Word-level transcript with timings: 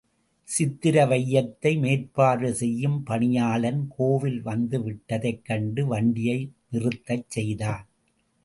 சித்திர 0.47 1.05
வையத்தை 1.05 1.79
மேற்பார்வை 1.79 2.51
செய்யும் 2.53 3.03
பணியாளன் 3.03 3.87
கோவில் 3.97 4.41
வந்துவிட்டதைக் 4.45 5.43
கண்டு 5.43 5.87
வண்டியை 5.87 6.39
நிறுத்தச் 6.71 7.29
செய்தான். 7.29 7.85